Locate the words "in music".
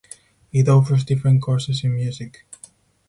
1.83-2.47